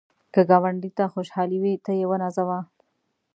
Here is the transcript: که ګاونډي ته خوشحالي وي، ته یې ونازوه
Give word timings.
که 0.33 0.41
ګاونډي 0.49 0.89
ته 0.97 1.03
خوشحالي 1.13 1.57
وي، 1.63 1.73
ته 1.85 1.91
یې 1.99 2.05
ونازوه 2.09 2.59